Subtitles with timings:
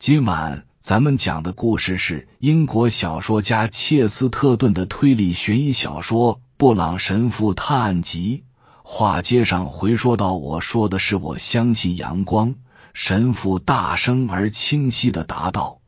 [0.00, 8.44] 今晚咱们讲的故事是英国小说家切斯特顿的推理悬疑小说《布朗神父探案集》。
[8.82, 12.54] 话接上回说到，我说的是我相信阳光。
[12.94, 15.82] 神父大声而清晰的答道：“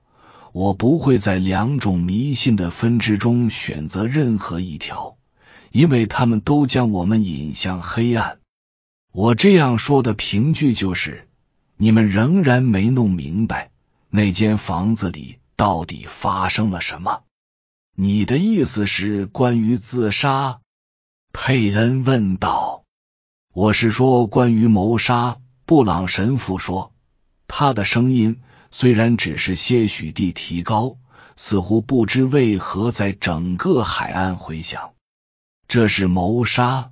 [0.53, 5.17] 我不会在两种迷信的分支中选择任何一条，
[5.71, 8.41] 因为他们都将我们引向黑暗。”
[9.11, 11.27] 我这样说的凭据就是，
[11.79, 13.71] 你们仍然没弄明白。
[14.15, 17.23] 那间房子里到底发生了什么？
[17.97, 20.61] 你的意思是关于自杀？
[21.33, 22.84] 佩恩问道。
[23.55, 25.39] 我是说关于谋杀。
[25.65, 26.93] 布朗神父说，
[27.48, 30.98] 他的声音虽然只是些许地提高，
[31.37, 34.92] 似乎不知为何在整个海岸回响。
[35.69, 36.91] 这是谋杀，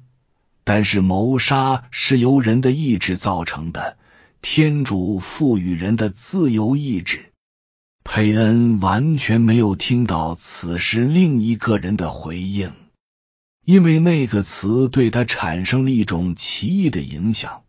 [0.64, 3.98] 但是谋杀是由人的意志造成的。
[4.42, 7.32] 天主赋予人的自由意志。
[8.04, 12.72] 佩恩完全没有听到此时另一个人的回应，
[13.64, 17.62] 因为那个词对他产生了一种奇异的影响，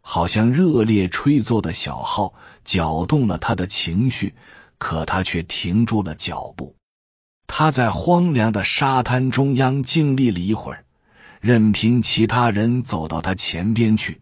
[0.00, 4.34] 好像热烈吹奏的小号搅动了他的情绪。
[4.76, 6.74] 可他却停住了脚步。
[7.46, 10.84] 他在荒凉的沙滩中央静立了一会儿，
[11.40, 14.20] 任凭其他人走到他前边去。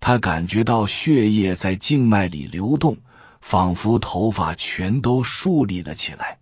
[0.00, 2.98] 他感觉到血液在静脉里流动，
[3.40, 6.38] 仿佛头发全都竖立了起来。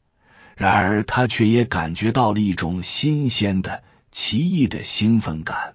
[0.57, 5.75] 然而，他却也感觉到了一种新鲜的、奇异的兴奋感，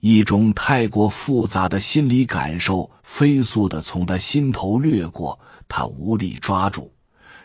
[0.00, 5.40] 一种太过复杂的心理感受飞速的从他心头掠过。
[5.68, 6.92] 他无力抓住，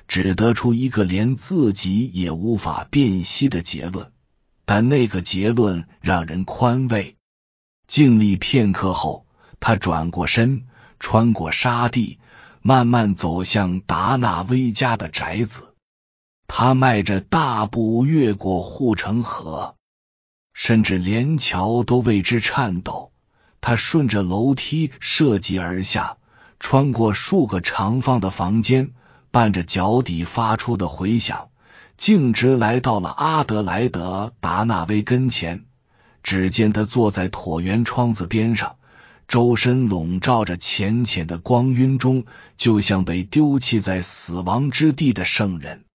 [0.08, 4.12] 只得出一个连自己也无法辨析的结论。
[4.66, 7.16] 但那个结论让人宽慰。
[7.88, 9.26] 静立片刻后。
[9.62, 10.66] 他转过身，
[11.00, 12.20] 穿过沙地，
[12.62, 15.76] 慢慢走向达纳威家的宅子。
[16.48, 19.76] 他迈着大步越过护城河，
[20.54, 23.12] 甚至连桥都为之颤抖。
[23.62, 26.18] 他顺着楼梯涉级而下，
[26.60, 28.92] 穿过数个长方的房间，
[29.30, 31.50] 伴着脚底发出的回响，
[31.98, 35.66] 径直来到了阿德莱德·达纳威跟前。
[36.24, 38.78] 只见他坐在椭圆窗子边上。
[39.32, 42.26] 周身笼罩着浅浅的光晕中，
[42.58, 45.86] 就像被丢弃在死亡之地的圣人。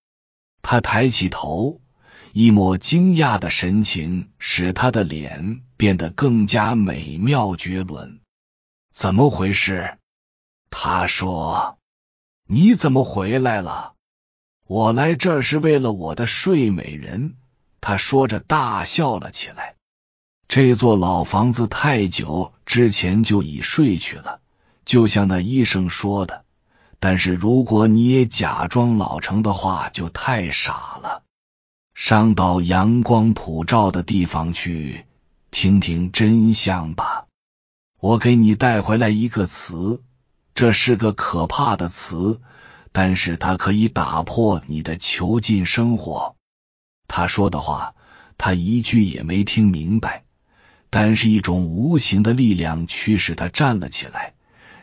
[0.63, 1.83] 他抬起头，
[2.33, 8.21] 一抹惊讶的神情使他的脸变得更加美妙绝伦。
[8.91, 9.99] 怎么回事？
[10.71, 11.77] 他说
[12.49, 13.93] ：“你怎么回来了？
[14.67, 17.37] 我来这儿是为了我的睡美人。”
[17.83, 19.76] 他说着大笑了起来。
[20.49, 24.41] 这座老房子太久之前就已睡去了，
[24.85, 26.45] 就像那医生说的。
[26.99, 31.23] 但是如果你也假装老成的话，就太傻了。
[31.95, 35.05] 上到阳光普照的地方去，
[35.51, 37.27] 听听真相吧。
[37.99, 40.03] 我给你带回来一个词，
[40.55, 42.41] 这是个可怕的词，
[42.93, 46.37] 但是它可以打破你的囚禁生活。
[47.09, 47.95] 他说的话，
[48.39, 50.25] 他一句也没听明白。
[50.91, 54.35] 但是一种无形的力量驱使他站了起来，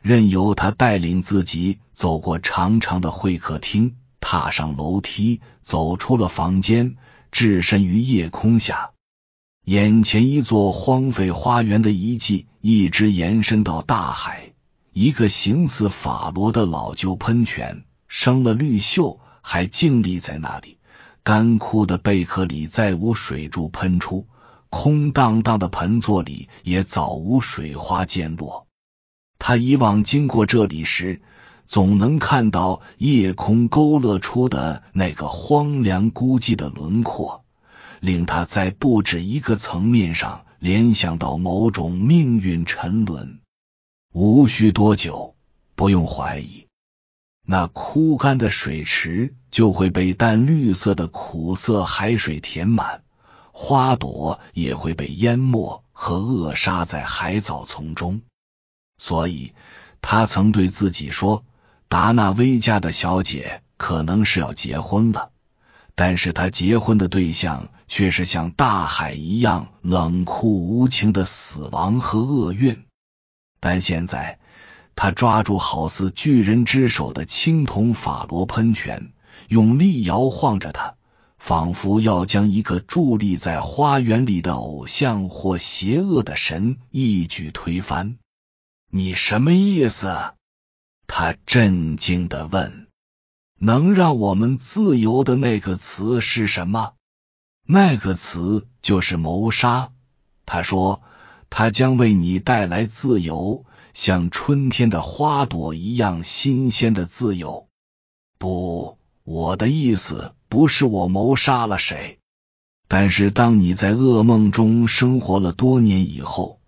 [0.01, 6.97] 任由他带领自己走过长长的会客厅，踏上楼梯，走出了房间，
[7.31, 8.91] 置身于夜空下。
[9.65, 14.51] 眼前一座荒废花园的遗迹，一直延伸到大海。
[14.91, 20.77] 一个形似法罗的老旧喷泉，生了绿锈，还静立在那里。
[21.23, 24.27] 干枯的贝壳里再无水柱喷出。
[24.75, 28.65] 空荡荡的盆座里也早无水花溅落。
[29.37, 31.21] 他以往经过这里时，
[31.67, 37.45] 总能看到夜空勾勒出的那个荒凉孤寂的轮廓，
[37.99, 43.41] 令他在不止一个层面上联想到某种命运沉沦。
[44.11, 45.35] 无需多久，
[45.75, 46.65] 不用怀疑，
[47.45, 53.03] 那枯干的水池就会被淡绿色的苦涩海水填满。
[53.55, 58.21] 花朵也会被淹没和扼杀在海藻丛中，
[58.97, 59.53] 所以
[60.01, 61.45] 他曾对自己说
[61.87, 65.29] ：“达纳威家的小姐可能是要结婚了，
[65.93, 72.85] 但是他结婚的对象却是像大海一样冷酷无情的死亡和厄运。”
[73.61, 74.39] 但现在，
[74.95, 79.13] 他抓住好似巨人之手的青铜法罗喷泉，
[79.47, 80.95] 用力摇晃着它。
[81.45, 88.17] 仿佛要将一个伫立在花园里的偶像或邪恶的神一举推翻。
[88.89, 90.35] 你什么意思？
[91.05, 92.87] 他震惊的问。
[93.59, 96.93] 能让我们自由的那个词是什么？
[97.67, 99.91] 那个词就是谋杀。
[100.45, 101.01] 他说，
[101.49, 107.67] 他将为你带来自由，像春天的花朵一样新鲜的自由。
[108.37, 112.19] 不，我的意思不是我谋杀了谁。
[112.87, 116.59] 但是，当你在噩梦中生活了多年以后，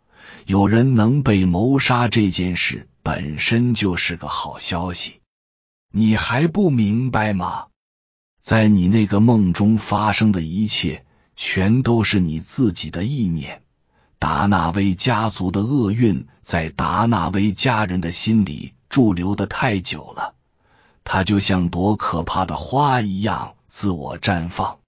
[0.47, 5.21] 有人能被谋杀，这件事本身就是个好消息。
[5.91, 7.67] 你还不明白吗？
[8.41, 11.05] 在你那个梦中发生的一切，
[11.35, 13.61] 全都是你自己的意念。
[14.17, 20.33] 达纳威家族的厄运在达纳威家人的心里驻留的太久了，
[21.03, 24.79] 它就像朵可怕的花一样自我绽放。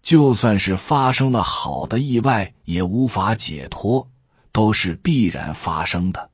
[0.00, 4.08] 就算是发生了好的意外，也无法解脱，
[4.50, 6.30] 都是必然发生的。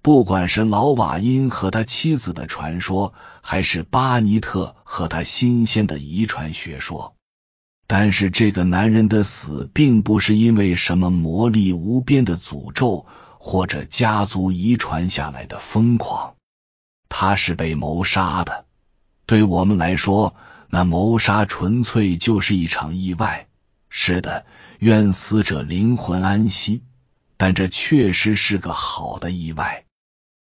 [0.00, 3.12] 不管是老瓦因和他妻子的传说，
[3.42, 7.14] 还是巴尼特和他新鲜的遗传学说，
[7.86, 13.04] 但是这个男人的死并不是因为什么魔力无边的诅咒，
[13.38, 16.36] 或者家族遗传下来的疯狂，
[17.10, 18.64] 他是被谋杀的。
[19.26, 20.34] 对我们来说，
[20.68, 23.48] 那谋杀纯粹就是一场意外。
[23.88, 24.44] 是的，
[24.78, 26.82] 愿死者灵魂安息，
[27.36, 29.84] 但这确实是个好的意外。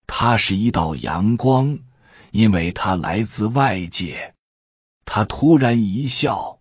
[0.07, 1.79] 它是一道阳光，
[2.31, 4.33] 因为它来自外界。
[5.05, 6.59] 他突然一笑：“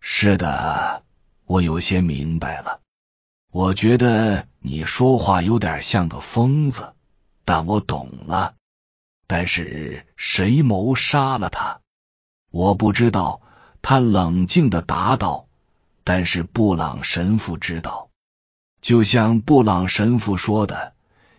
[0.00, 1.04] 是的，
[1.44, 2.80] 我有些明白了。
[3.52, 6.94] 我觉得你说话有点像个疯子，
[7.44, 8.54] 但我懂了。
[9.26, 11.80] 但是谁谋杀了他？
[12.50, 13.40] 我不知道。”
[13.80, 15.46] 他冷静的答道
[16.04, 18.10] ：“但是布朗神父知道，
[18.82, 20.94] 就像布朗神父说的。”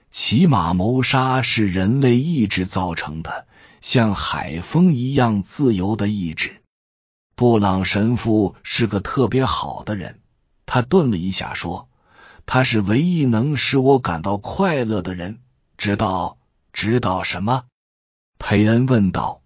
[0.10, 3.46] 骑马谋杀是人类意志造成的，
[3.80, 6.64] 像海风一样自由的意志。
[7.36, 10.20] 布朗神父是个特别好的人。
[10.66, 11.90] 他顿了一下，说
[12.48, 15.40] ：“他是唯一能使我感到快乐的人。”
[15.78, 16.38] 知道？
[16.74, 17.66] 知道什么？
[18.40, 19.42] 佩恩问道，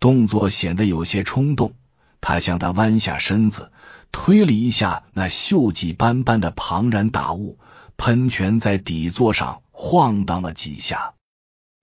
[0.00, 1.74] 动作显得有些冲动。
[2.20, 3.70] 他向他弯下身子，
[4.12, 7.58] 推了一下那锈迹斑斑的庞然大物，
[7.96, 9.62] 喷泉在底座上。
[9.78, 11.12] 晃荡了几下，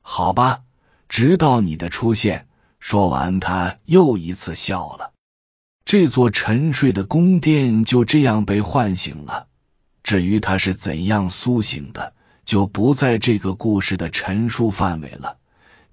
[0.01, 0.61] 好吧，
[1.09, 2.47] 直到你的出现。
[2.79, 5.11] 说完，他又一次笑了。
[5.85, 9.45] 这座沉睡的宫殿就这样被唤醒了。
[10.01, 15.37] 至于他是怎样苏醒的，就不在这个故事的陈述范围了。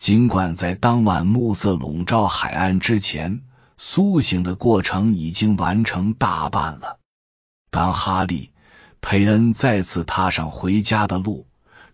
[0.01, 3.43] 尽管在当晚暮色笼罩海岸之前，
[3.77, 6.99] 苏醒的过程已经完成大半了。
[7.71, 8.47] 当哈利·
[9.03, 11.47] 佩恩再次踏上回家的路。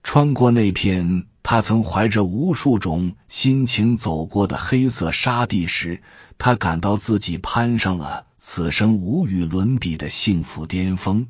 [0.05, 6.01] 穿过那片他曾怀着无数种心情走过的黑色沙地时，
[6.39, 11.27] 他感到自己攀上了此生无与伦比的幸福巅峰。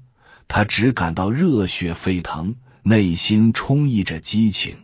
[0.46, 4.76] 他只感到热血沸腾，内心充溢着激情。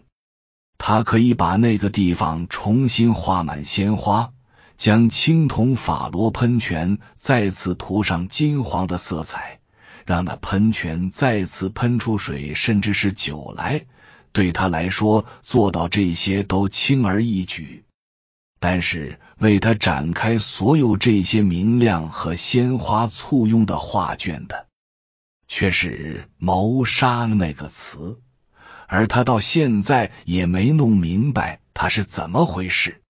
[0.85, 4.33] 他可以把那个地方重新画满鲜花，
[4.77, 9.61] 将青铜法罗喷泉再次涂上金黄的色彩。
[10.05, 13.87] 让那喷泉再次喷出水，甚至是酒来，
[14.33, 17.85] 对他来说做到这些都轻而易举。
[18.59, 24.67] 但是为他展开所有这些明亮和鲜花簇拥的画卷的，
[25.47, 28.21] 却是“谋杀”那个词，
[28.93, 33.01] 而他到现在也没弄明白他是怎么回事。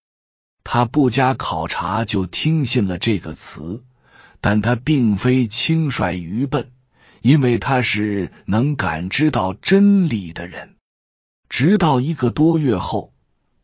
[0.62, 3.82] 他不加考察就听信了这个词，
[4.40, 6.70] 但他并非轻率愚笨。
[7.20, 10.76] 因为他是能感知到真理的人，
[11.48, 13.12] 直到一个多月后，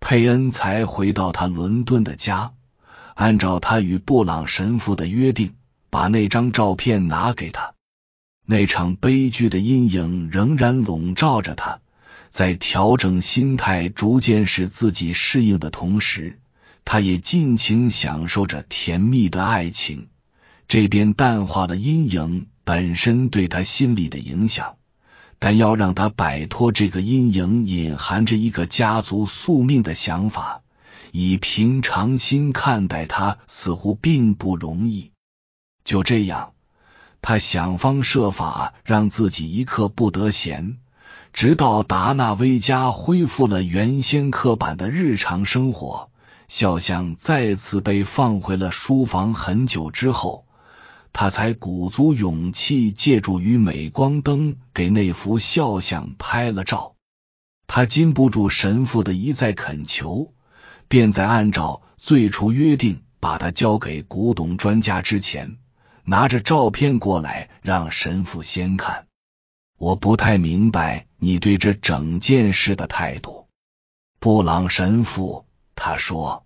[0.00, 2.52] 佩恩才回到他伦敦的家，
[3.14, 5.54] 按照他与布朗神父的约定，
[5.90, 7.74] 把那张照片拿给他。
[8.44, 11.80] 那场悲剧的阴影仍然笼罩着他，
[12.30, 16.38] 在调整心态、逐渐使自己适应的同时，
[16.84, 20.08] 他也尽情享受着甜蜜的爱情。
[20.66, 22.46] 这边淡化的阴影。
[22.68, 24.76] 本身对他心理的影响，
[25.38, 30.60] 但要让他摆脱这个阴影，隐含着一个家族宿命的想法，
[31.10, 35.12] 以平常心看待他，似乎并不容易。
[35.82, 36.52] 就这样，
[37.22, 40.76] 他想方设法让自己一刻不得闲，
[41.32, 46.10] 直到达纳威家恢复了原先刻板的日常生活，
[46.48, 49.34] 肖像再次被放回了书房。
[49.34, 50.44] 很久之后。
[51.10, 56.94] 他才鼓足勇气，借助于镁光灯给那幅肖像拍了照。
[57.66, 60.32] 他禁不住神父的一再恳求，
[60.86, 65.56] 便在按照最初约定把它交给古董专家之前，
[66.04, 69.06] 拿着照片过来让神父先看。
[69.76, 73.48] 我不太明白你对这整件事的态度，
[74.20, 75.44] 布朗神父。
[75.74, 76.44] 他说：“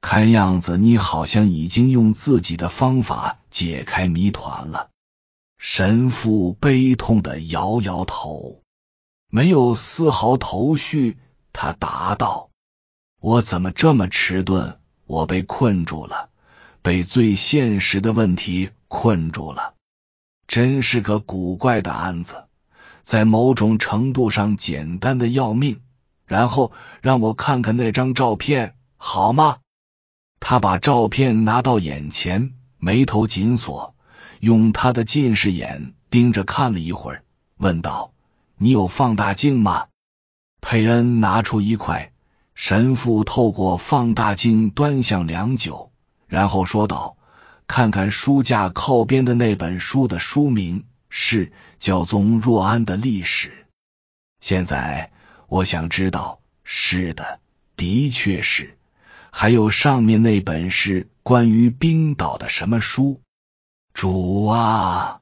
[0.00, 4.90] 看样子你好像已经用自己的方法解开谜团了。”
[5.58, 8.62] 神父悲痛的摇摇头，
[9.30, 11.18] 没有丝毫头绪。
[11.52, 12.50] 他答道
[13.20, 14.78] ：“我怎么这么迟钝？
[15.06, 16.30] 我被困住了，
[16.82, 19.74] 被最现实的问题困住了。
[20.46, 22.46] 真是个古怪的案子，
[23.04, 25.80] 在某种程度上简单的要命。
[26.26, 29.58] 然后让我看看那张照片，好吗？”
[30.40, 33.94] 他把照片拿到眼前，眉头紧锁，
[34.40, 37.22] 用他的近视眼盯着看了一会儿，
[37.58, 38.12] 问道
[38.56, 39.86] ：“你有放大镜吗？”
[40.60, 42.12] 佩恩拿出一块，
[42.54, 45.92] 神父透过放大镜端详良久，
[46.26, 47.16] 然后说道
[47.66, 50.84] ：“看看书架靠边的那本书的书名
[51.16, 51.46] 是
[51.78, 53.48] 《教宗若安的历史》。
[54.40, 55.12] 现在
[55.46, 57.38] 我想知道，是的，
[57.76, 58.76] 的确是。
[59.30, 63.20] 还有上面那本是关于冰岛的什么书？
[63.92, 65.20] 主啊，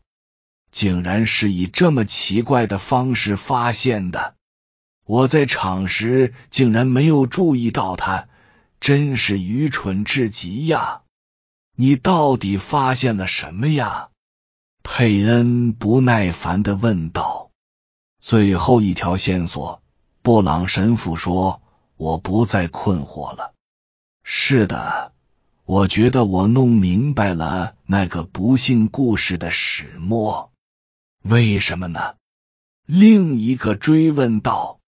[0.71, 4.35] 竟然是以这么奇怪的方式发现的！”
[5.05, 8.29] 我在场时竟然没有注意到他，
[8.81, 11.03] 真是愚蠢至极呀！
[11.77, 14.09] 你到底发现了什么呀？
[14.83, 17.51] 佩恩不耐烦的问道。
[18.21, 19.83] 最后一条线索，
[20.23, 21.62] 布朗神父说
[21.97, 23.53] ：“我不再困惑了。”
[24.25, 25.12] 是的，
[25.65, 30.51] 我觉得我弄明白了那个不幸故事的始末。
[31.23, 32.15] 为什么呢？
[32.87, 34.79] 另一个追问道。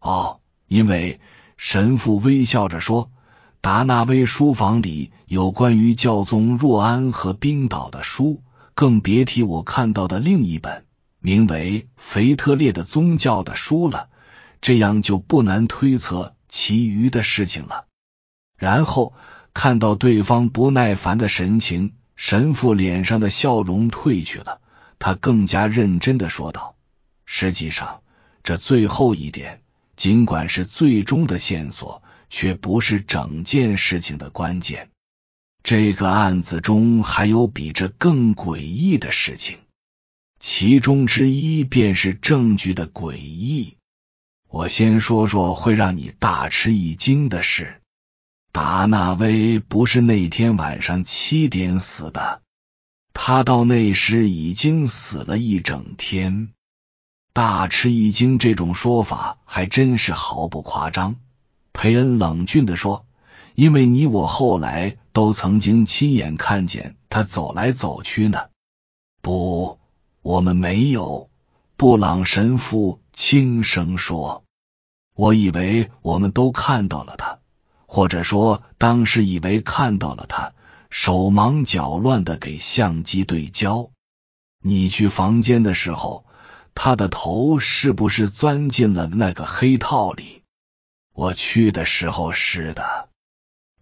[0.00, 1.20] 哦，因为
[1.56, 3.10] 神父微笑着说
[3.60, 8.42] ：“达纳威书房里有关于教宗若安和冰岛的书，
[8.82, 10.86] 更别提我看到的另一本
[11.20, 14.08] 名为《腓特烈的宗教》的书了。
[14.60, 17.86] 这样就不难推测其余的事情了。”
[18.58, 19.14] 然后
[19.54, 24.60] 看到对方不耐烦的神情，神父脸上的笑容褪去了，
[24.98, 26.74] 他更加认真的说道
[27.24, 28.02] ：“实际上，
[28.42, 29.62] 这最后一点。”
[29.94, 34.90] 尽管是最终的线索，却不是整件事情的关键。
[35.62, 39.58] 这个案子中还有比这更诡异的事情，
[40.40, 43.76] 其中之一便是证据的诡异。
[44.48, 47.80] 我先说说会让你大吃一惊的事：
[48.50, 52.42] 达纳威不是那天晚上七点死的，
[53.14, 56.48] 他到那时已经死了一整天。
[57.32, 61.16] 大吃一惊，这种说法还真是毫不夸张。
[61.72, 63.06] 佩恩冷峻的说
[63.54, 68.48] ：“因为你我后来都曾经亲眼看见他走来走去呢。”
[69.22, 69.78] 不，
[70.22, 71.30] 我们没有。
[71.76, 74.44] 布朗神父轻声说
[75.14, 77.38] ：“我以为我们都看到了他，
[77.86, 80.52] 或者说当时以为看到了他，
[80.90, 83.90] 手忙脚乱的给相机对焦。
[84.60, 86.24] 你去房间的时候。”
[86.74, 90.42] 他的头是不是钻进了那个黑套里？
[91.12, 93.10] 我去的时候是的，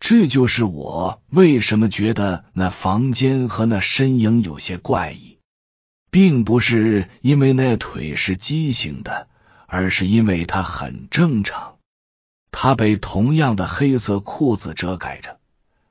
[0.00, 5.38] 这就是我为什么觉得那房间和那身影有些怪异，
[6.10, 9.28] 并不是因为那腿是畸形的，
[9.66, 11.76] 而是因为它很正常。
[12.50, 15.38] 他被同样的黑色裤子遮盖着，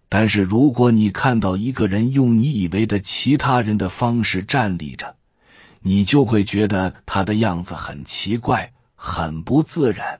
[0.09, 5.15] 但是如果你看到一个人用你以为的其他人的方式站立着。
[5.81, 10.19] 你就会觉得他的样子很奇怪，很不自然。